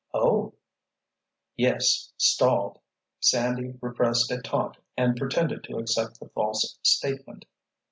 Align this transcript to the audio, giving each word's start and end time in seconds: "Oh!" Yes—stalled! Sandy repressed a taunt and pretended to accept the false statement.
"Oh!" 0.15 0.55
Yes—stalled! 1.57 2.79
Sandy 3.19 3.77
repressed 3.81 4.31
a 4.31 4.41
taunt 4.41 4.77
and 4.97 5.15
pretended 5.15 5.63
to 5.65 5.77
accept 5.77 6.19
the 6.19 6.29
false 6.29 6.79
statement. 6.81 7.45